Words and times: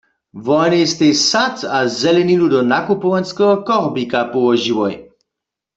Wonej 0.45 0.85
stej 0.93 1.13
sad 1.29 1.55
a 1.77 1.79
zeleninu 2.01 2.45
do 2.53 2.59
nakupowanskeho 2.73 3.53
korbika 3.67 4.19
połožiłoj. 4.33 4.93